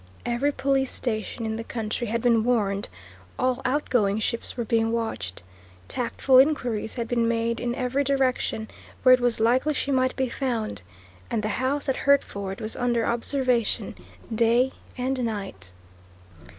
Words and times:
Every 0.25 0.51
police 0.51 0.91
station 0.91 1.45
in 1.45 1.57
the 1.57 1.63
country 1.63 2.07
had 2.07 2.23
been 2.23 2.43
warned; 2.43 2.89
all 3.37 3.61
outgoing 3.63 4.17
ships 4.17 4.57
were 4.57 4.65
being 4.65 4.91
watched; 4.91 5.43
tactful 5.87 6.39
inquiries 6.39 6.95
had 6.95 7.07
been 7.07 7.27
made 7.27 7.59
in 7.59 7.75
every 7.75 8.03
direction 8.03 8.67
where 9.03 9.13
it 9.13 9.19
was 9.21 9.39
likely 9.39 9.75
she 9.75 9.91
might 9.91 10.15
be 10.15 10.27
found; 10.27 10.81
and 11.29 11.43
the 11.43 11.49
house 11.61 11.87
at 11.87 11.97
Hertford 11.97 12.61
was 12.61 12.75
under 12.75 13.05
observation 13.05 13.93
day 14.33 14.71
and 14.97 15.23
night. 15.23 15.71